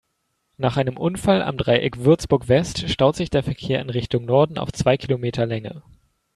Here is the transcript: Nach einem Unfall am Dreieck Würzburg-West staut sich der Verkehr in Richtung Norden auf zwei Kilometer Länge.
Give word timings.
Nach 0.57 0.77
einem 0.77 0.97
Unfall 0.97 1.43
am 1.43 1.57
Dreieck 1.57 1.99
Würzburg-West 1.99 2.89
staut 2.89 3.15
sich 3.15 3.29
der 3.29 3.43
Verkehr 3.43 3.81
in 3.81 3.91
Richtung 3.91 4.25
Norden 4.25 4.57
auf 4.57 4.71
zwei 4.71 4.97
Kilometer 4.97 5.45
Länge. 5.45 5.83